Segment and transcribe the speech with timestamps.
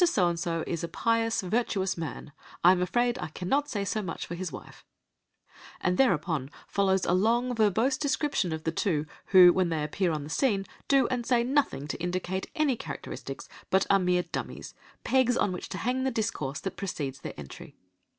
[0.03, 2.31] So and So is a pious, virtuous man,
[2.63, 4.83] I am afraid I cannot say so much for his wife,"
[5.79, 10.23] and thereupon follows a long verbose description of the two, who when they appear on
[10.23, 15.37] the scene do and say nothing to indicate any characteristics, but are mere dummies, pegs
[15.37, 17.75] on which to hang the discourse that precedes their entry.